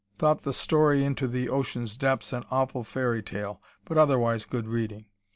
Thought 0.17 0.41
the 0.41 0.51
story 0.51 1.03
"Into 1.05 1.27
the 1.27 1.47
Ocean's 1.49 1.95
Depths" 1.95 2.33
an 2.33 2.43
awful 2.49 2.83
fairy 2.83 3.21
tale, 3.21 3.61
but 3.85 3.99
otherwise 3.99 4.45
good 4.45 4.65
reading. 4.67 5.05